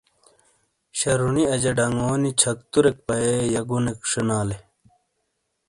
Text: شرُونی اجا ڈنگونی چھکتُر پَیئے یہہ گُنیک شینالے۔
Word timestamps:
شرُونی 0.97 1.43
اجا 1.53 1.71
ڈنگونی 1.77 2.31
چھکتُر 2.41 2.85
پَیئے 3.05 3.37
یہہ 3.53 3.65
گُنیک 3.69 3.99
شینالے۔ 4.09 4.57